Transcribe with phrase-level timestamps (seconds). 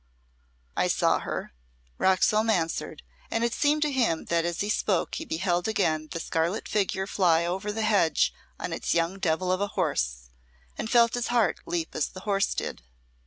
[0.75, 1.53] "I saw her,"
[1.99, 6.19] Roxholm answered and it seemed to him that as he spoke he beheld again the
[6.19, 10.31] scarlet figure fly over the hedge on its young devil of a horse
[10.75, 12.81] and felt his heart leap as the horse did.